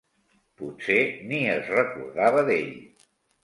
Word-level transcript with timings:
Potser 0.61 0.97
ni 1.29 1.43
es 1.59 1.71
recordava 1.77 2.45
d'ell. 2.51 2.77